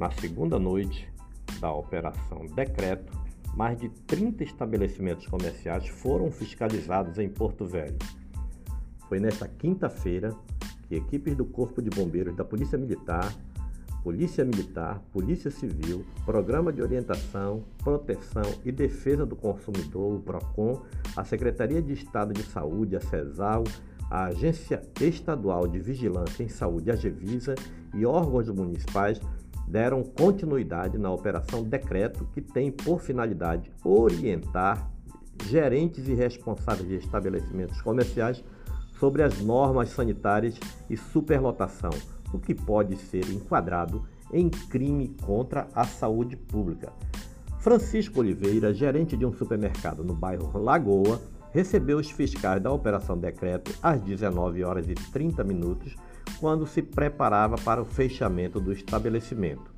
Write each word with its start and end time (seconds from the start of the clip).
Na 0.00 0.10
segunda 0.12 0.58
noite 0.58 1.12
da 1.60 1.70
Operação 1.70 2.46
Decreto, 2.54 3.12
mais 3.54 3.78
de 3.78 3.90
30 4.06 4.42
estabelecimentos 4.44 5.26
comerciais 5.26 5.88
foram 5.88 6.30
fiscalizados 6.30 7.18
em 7.18 7.28
Porto 7.28 7.66
Velho. 7.66 7.98
Foi 9.10 9.20
nesta 9.20 9.46
quinta-feira 9.46 10.34
que 10.88 10.94
equipes 10.94 11.36
do 11.36 11.44
Corpo 11.44 11.82
de 11.82 11.90
Bombeiros 11.90 12.34
da 12.34 12.42
Polícia 12.42 12.78
Militar, 12.78 13.30
Polícia 14.02 14.42
Militar, 14.42 15.02
Polícia 15.12 15.50
Civil, 15.50 16.02
Programa 16.24 16.72
de 16.72 16.80
Orientação, 16.80 17.62
Proteção 17.84 18.54
e 18.64 18.72
Defesa 18.72 19.26
do 19.26 19.36
Consumidor, 19.36 20.14
o 20.14 20.20
PROCON, 20.20 20.80
a 21.14 21.26
Secretaria 21.26 21.82
de 21.82 21.92
Estado 21.92 22.32
de 22.32 22.42
Saúde, 22.44 22.96
a 22.96 23.02
CESAL, 23.02 23.64
a 24.10 24.24
Agência 24.24 24.80
Estadual 24.98 25.68
de 25.68 25.78
Vigilância 25.78 26.42
em 26.42 26.48
Saúde, 26.48 26.90
a 26.90 26.96
Gevisa, 26.96 27.54
e 27.92 28.06
órgãos 28.06 28.48
municipais 28.48 29.20
deram 29.70 30.02
continuidade 30.02 30.98
na 30.98 31.10
Operação 31.10 31.62
Decreto, 31.62 32.28
que 32.32 32.40
tem 32.40 32.70
por 32.72 33.00
finalidade 33.00 33.70
orientar 33.84 34.90
gerentes 35.46 36.08
e 36.08 36.14
responsáveis 36.14 36.88
de 36.88 36.96
estabelecimentos 36.96 37.80
comerciais 37.80 38.44
sobre 38.98 39.22
as 39.22 39.40
normas 39.40 39.90
sanitárias 39.90 40.58
e 40.88 40.96
superlotação, 40.96 41.90
o 42.34 42.38
que 42.38 42.54
pode 42.54 42.96
ser 42.96 43.26
enquadrado 43.30 44.04
em 44.32 44.48
crime 44.48 45.16
contra 45.22 45.68
a 45.74 45.84
saúde 45.84 46.36
pública. 46.36 46.92
Francisco 47.60 48.20
Oliveira, 48.20 48.74
gerente 48.74 49.16
de 49.16 49.24
um 49.24 49.32
supermercado 49.32 50.04
no 50.04 50.14
bairro 50.14 50.58
Lagoa, 50.58 51.20
recebeu 51.52 51.98
os 51.98 52.10
fiscais 52.10 52.62
da 52.62 52.72
Operação 52.72 53.18
Decreto 53.18 53.72
às 53.82 54.00
19 54.00 54.64
horas 54.64 54.88
e 54.88 54.94
30 54.94 55.42
minutos, 55.44 55.94
quando 56.40 56.66
se 56.66 56.80
preparava 56.80 57.56
para 57.56 57.82
o 57.82 57.84
fechamento 57.84 58.58
do 58.58 58.72
estabelecimento. 58.72 59.70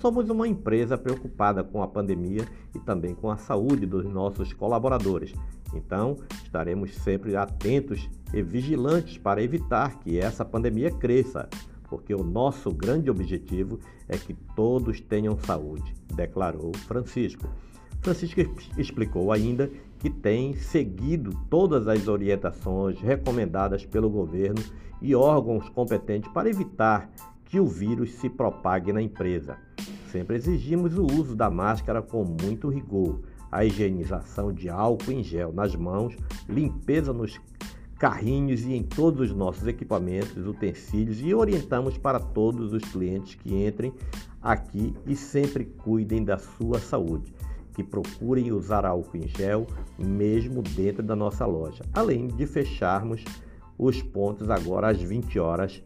Somos 0.00 0.30
uma 0.30 0.48
empresa 0.48 0.96
preocupada 0.96 1.62
com 1.62 1.82
a 1.82 1.86
pandemia 1.86 2.48
e 2.74 2.78
também 2.78 3.14
com 3.14 3.30
a 3.30 3.36
saúde 3.36 3.84
dos 3.84 4.06
nossos 4.06 4.54
colaboradores. 4.54 5.34
Então, 5.74 6.16
estaremos 6.42 6.94
sempre 6.94 7.36
atentos 7.36 8.08
e 8.32 8.42
vigilantes 8.42 9.18
para 9.18 9.42
evitar 9.42 10.00
que 10.00 10.18
essa 10.18 10.42
pandemia 10.42 10.90
cresça, 10.90 11.50
porque 11.88 12.14
o 12.14 12.24
nosso 12.24 12.72
grande 12.72 13.10
objetivo 13.10 13.78
é 14.08 14.16
que 14.16 14.32
todos 14.56 15.00
tenham 15.00 15.38
saúde, 15.38 15.94
declarou 16.14 16.72
Francisco. 16.86 17.46
Francisco 18.00 18.40
explicou 18.78 19.30
ainda 19.30 19.70
que 20.00 20.08
tem 20.08 20.54
seguido 20.54 21.30
todas 21.50 21.86
as 21.86 22.08
orientações 22.08 22.98
recomendadas 22.98 23.84
pelo 23.84 24.08
governo 24.08 24.60
e 25.00 25.14
órgãos 25.14 25.68
competentes 25.68 26.32
para 26.32 26.48
evitar 26.48 27.10
que 27.44 27.60
o 27.60 27.66
vírus 27.66 28.14
se 28.14 28.28
propague 28.30 28.94
na 28.94 29.02
empresa. 29.02 29.58
Sempre 30.10 30.36
exigimos 30.36 30.96
o 30.96 31.04
uso 31.04 31.36
da 31.36 31.50
máscara 31.50 32.00
com 32.00 32.24
muito 32.24 32.68
rigor, 32.68 33.20
a 33.52 33.62
higienização 33.64 34.52
de 34.52 34.70
álcool 34.70 35.12
em 35.12 35.22
gel 35.22 35.52
nas 35.52 35.76
mãos, 35.76 36.16
limpeza 36.48 37.12
nos 37.12 37.38
carrinhos 37.98 38.62
e 38.62 38.72
em 38.72 38.82
todos 38.82 39.30
os 39.30 39.36
nossos 39.36 39.66
equipamentos, 39.66 40.46
utensílios 40.46 41.20
e 41.20 41.34
orientamos 41.34 41.98
para 41.98 42.18
todos 42.18 42.72
os 42.72 42.82
clientes 42.84 43.34
que 43.34 43.54
entrem 43.54 43.92
aqui 44.40 44.94
e 45.06 45.14
sempre 45.14 45.66
cuidem 45.66 46.24
da 46.24 46.38
sua 46.38 46.78
saúde 46.78 47.34
que 47.80 47.84
procurem 47.84 48.52
usar 48.52 48.84
álcool 48.84 49.16
em 49.16 49.26
gel 49.26 49.66
mesmo 49.98 50.62
dentro 50.62 51.02
da 51.02 51.16
nossa 51.16 51.46
loja, 51.46 51.82
além 51.94 52.26
de 52.26 52.46
fecharmos 52.46 53.24
os 53.78 54.02
pontos 54.02 54.50
agora 54.50 54.90
às 54.90 55.00
20 55.00 55.38
horas, 55.38 55.82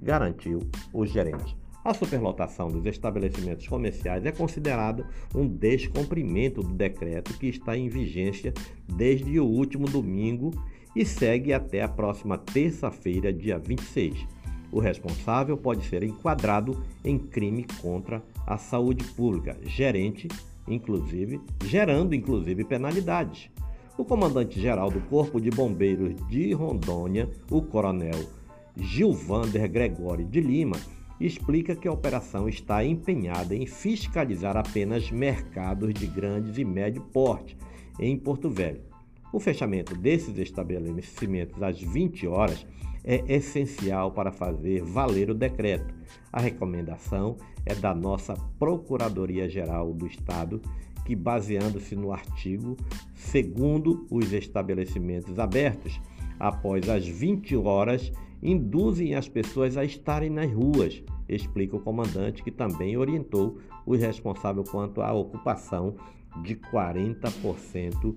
garantiu 0.00 0.60
o 0.94 1.04
gerente. 1.04 1.56
A 1.84 1.92
superlotação 1.92 2.68
dos 2.68 2.84
estabelecimentos 2.86 3.68
comerciais 3.68 4.24
é 4.24 4.32
considerado 4.32 5.06
um 5.34 5.46
descumprimento 5.46 6.62
do 6.62 6.74
decreto 6.74 7.38
que 7.38 7.46
está 7.46 7.76
em 7.76 7.88
vigência 7.88 8.52
desde 8.88 9.38
o 9.38 9.44
último 9.44 9.86
domingo 9.86 10.50
e 10.96 11.04
segue 11.04 11.52
até 11.52 11.82
a 11.82 11.88
próxima 11.88 12.38
terça-feira, 12.38 13.32
dia 13.32 13.58
26. 13.58 14.26
O 14.72 14.80
responsável 14.80 15.56
pode 15.56 15.84
ser 15.84 16.02
enquadrado 16.02 16.82
em 17.04 17.18
crime 17.18 17.66
contra 17.80 18.22
a 18.46 18.56
saúde 18.56 19.04
pública. 19.12 19.56
Gerente 19.62 20.28
inclusive 20.68 21.40
gerando 21.64 22.14
inclusive 22.14 22.64
penalidades. 22.64 23.50
O 23.98 24.04
comandante-geral 24.04 24.90
do 24.90 25.00
Corpo 25.02 25.40
de 25.40 25.50
Bombeiros 25.50 26.14
de 26.28 26.52
Rondônia, 26.52 27.30
o 27.50 27.62
coronel 27.62 28.28
Gilvander 28.76 29.70
Gregório 29.70 30.26
de 30.26 30.40
Lima, 30.40 30.76
explica 31.18 31.74
que 31.74 31.88
a 31.88 31.92
operação 31.92 32.48
está 32.48 32.84
empenhada 32.84 33.54
em 33.54 33.66
fiscalizar 33.66 34.56
apenas 34.56 35.10
mercados 35.10 35.94
de 35.94 36.06
grandes 36.06 36.58
e 36.58 36.64
médio 36.64 37.02
porte 37.12 37.56
em 37.98 38.18
Porto 38.18 38.50
Velho. 38.50 38.82
O 39.32 39.40
fechamento 39.40 39.94
desses 39.96 40.38
estabelecimentos 40.38 41.62
às 41.62 41.80
20 41.80 42.26
horas 42.26 42.66
é 43.04 43.22
essencial 43.32 44.10
para 44.10 44.32
fazer 44.32 44.82
valer 44.82 45.30
o 45.30 45.34
decreto. 45.34 45.94
A 46.32 46.40
recomendação 46.40 47.36
é 47.64 47.74
da 47.74 47.94
nossa 47.94 48.34
Procuradoria-Geral 48.58 49.92
do 49.92 50.06
Estado, 50.06 50.60
que, 51.04 51.14
baseando-se 51.14 51.94
no 51.94 52.12
artigo, 52.12 52.76
segundo 53.14 54.06
os 54.10 54.32
estabelecimentos 54.32 55.38
abertos, 55.38 56.00
após 56.38 56.88
as 56.88 57.06
20 57.06 57.56
horas, 57.56 58.12
induzem 58.42 59.14
as 59.14 59.28
pessoas 59.28 59.76
a 59.76 59.84
estarem 59.84 60.30
nas 60.30 60.52
ruas, 60.52 61.02
explica 61.28 61.76
o 61.76 61.80
comandante, 61.80 62.42
que 62.42 62.50
também 62.50 62.96
orientou 62.96 63.58
os 63.84 64.00
responsáveis 64.00 64.68
quanto 64.68 65.00
à 65.00 65.12
ocupação 65.12 65.94
de 66.42 66.56
40% 66.56 68.14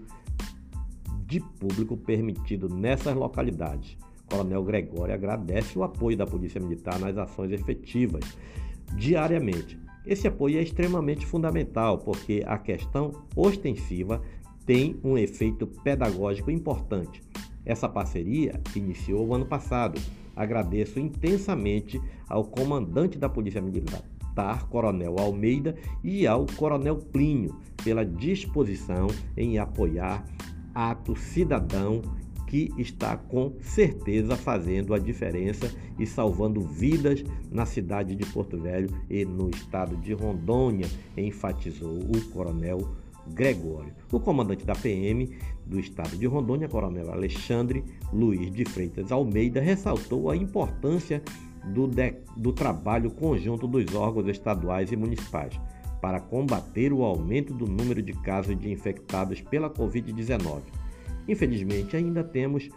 de 1.29 1.39
público 1.39 1.95
permitido 1.95 2.67
nessas 2.67 3.15
localidades. 3.15 3.95
Coronel 4.25 4.63
Gregório 4.63 5.13
agradece 5.13 5.77
o 5.77 5.83
apoio 5.83 6.17
da 6.17 6.25
Polícia 6.25 6.59
Militar 6.59 6.99
nas 6.99 7.15
ações 7.17 7.51
efetivas 7.51 8.25
diariamente. 8.95 9.79
Esse 10.05 10.27
apoio 10.27 10.57
é 10.57 10.63
extremamente 10.63 11.25
fundamental 11.25 11.99
porque 11.99 12.43
a 12.47 12.57
questão 12.57 13.11
ostensiva 13.35 14.21
tem 14.65 14.99
um 15.03 15.17
efeito 15.17 15.67
pedagógico 15.67 16.49
importante. 16.49 17.21
Essa 17.63 17.87
parceria 17.87 18.59
iniciou 18.75 19.27
o 19.27 19.35
ano 19.35 19.45
passado. 19.45 20.01
Agradeço 20.35 20.99
intensamente 20.99 22.01
ao 22.27 22.43
comandante 22.43 23.19
da 23.19 23.29
Polícia 23.29 23.61
Militar, 23.61 24.67
Coronel 24.69 25.19
Almeida, 25.19 25.75
e 26.03 26.25
ao 26.25 26.45
Coronel 26.55 26.95
Plínio 26.95 27.59
pela 27.83 28.05
disposição 28.05 29.07
em 29.35 29.59
apoiar 29.59 30.25
ato 30.73 31.15
cidadão 31.15 32.01
que 32.49 32.73
está 32.79 33.15
com 33.15 33.53
certeza 33.61 34.35
fazendo 34.35 34.95
a 34.95 34.99
diferença 34.99 35.71
e 35.99 36.05
salvando 36.05 36.61
vidas 36.61 37.23
na 37.51 37.65
cidade 37.65 38.15
de 38.15 38.25
Porto 38.25 38.59
Velho 38.59 38.89
e 39.07 39.23
no 39.23 39.51
estado 39.51 39.95
de 39.97 40.13
Rondônia, 40.13 40.87
enfatizou 41.15 41.99
o 41.99 42.21
coronel 42.31 42.79
Gregório. 43.27 43.93
O 44.11 44.19
comandante 44.19 44.65
da 44.65 44.73
PM 44.73 45.29
do 45.63 45.79
estado 45.79 46.17
de 46.17 46.25
Rondônia, 46.25 46.67
coronel 46.67 47.11
Alexandre 47.11 47.83
Luiz 48.11 48.51
de 48.51 48.65
Freitas 48.65 49.11
Almeida, 49.11 49.61
ressaltou 49.61 50.31
a 50.31 50.35
importância 50.35 51.21
do, 51.65 51.85
de, 51.85 52.15
do 52.35 52.51
trabalho 52.51 53.11
conjunto 53.11 53.67
dos 53.67 53.93
órgãos 53.93 54.27
estaduais 54.27 54.91
e 54.91 54.95
municipais 54.95 55.59
para 56.01 56.19
combater 56.19 56.93
o 56.93 57.03
aumento 57.03 57.53
do 57.53 57.65
número 57.65 58.01
de 58.01 58.13
casos 58.13 58.57
de 58.57 58.71
infectados 58.71 59.41
pela 59.41 59.69
Covid-19 59.69 60.61
Infelizmente, 61.29 61.95
ainda 61.95 62.23
temos 62.23 62.69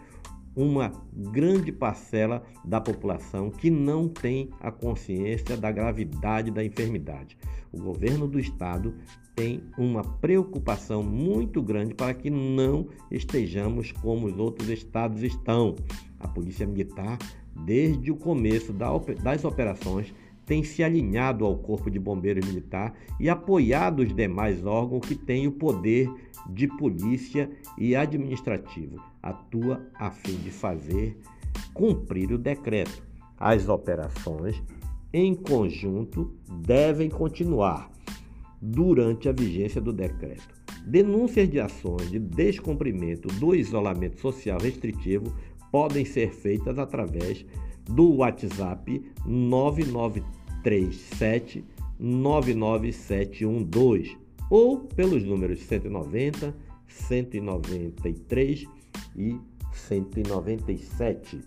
uma 0.55 0.91
grande 1.11 1.71
parcela 1.71 2.43
da 2.63 2.79
população 2.79 3.49
que 3.49 3.71
não 3.71 4.07
tem 4.07 4.51
a 4.59 4.71
consciência 4.71 5.57
da 5.57 5.71
gravidade 5.71 6.51
da 6.51 6.63
enfermidade. 6.63 7.35
O 7.71 7.81
governo 7.81 8.27
do 8.27 8.39
estado 8.39 8.93
tem 9.35 9.63
uma 9.75 10.03
preocupação 10.03 11.01
muito 11.01 11.63
grande 11.63 11.95
para 11.95 12.13
que 12.13 12.29
não 12.29 12.87
estejamos 13.09 13.91
como 13.91 14.27
os 14.27 14.37
outros 14.37 14.69
estados 14.69 15.23
estão. 15.23 15.75
A 16.19 16.27
Polícia 16.27 16.67
Militar, 16.67 17.17
desde 17.65 18.11
o 18.11 18.15
começo 18.15 18.71
das 18.71 19.43
operações, 19.43 20.13
tem 20.45 20.63
se 20.63 20.83
alinhado 20.83 21.45
ao 21.45 21.57
Corpo 21.57 21.89
de 21.89 21.99
Bombeiros 21.99 22.45
Militar 22.45 22.93
e 23.19 23.29
apoiado 23.29 24.01
os 24.01 24.13
demais 24.13 24.65
órgãos 24.65 25.05
que 25.05 25.15
têm 25.15 25.47
o 25.47 25.51
poder 25.51 26.09
de 26.49 26.67
polícia 26.67 27.49
e 27.77 27.95
administrativo. 27.95 29.01
Atua 29.21 29.81
a 29.95 30.11
fim 30.11 30.35
de 30.37 30.51
fazer 30.51 31.17
cumprir 31.73 32.31
o 32.31 32.37
decreto. 32.37 33.03
As 33.37 33.67
operações 33.67 34.61
em 35.11 35.35
conjunto 35.35 36.33
devem 36.65 37.09
continuar 37.09 37.89
durante 38.61 39.27
a 39.27 39.31
vigência 39.31 39.81
do 39.81 39.91
decreto. 39.91 40.63
Denúncias 40.85 41.49
de 41.49 41.59
ações 41.59 42.09
de 42.09 42.19
descumprimento 42.19 43.27
do 43.39 43.55
isolamento 43.55 44.19
social 44.19 44.59
restritivo 44.59 45.33
podem 45.73 46.05
ser 46.05 46.31
feitas 46.31 46.77
através 46.77 47.43
do 47.89 48.17
WhatsApp 48.17 49.03
9937 49.25 51.65
99712 51.99 54.15
ou 54.51 54.81
pelos 54.81 55.23
números 55.23 55.63
190, 55.63 56.55
193 56.87 58.67
e 59.15 59.35
197. 59.73 61.41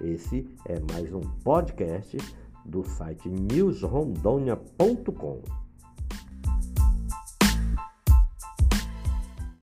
Esse 0.00 0.48
é 0.64 0.80
mais 0.90 1.12
um 1.12 1.20
podcast 1.20 2.16
do 2.64 2.82
site 2.82 3.28
newsrondônia.com. 3.28 5.65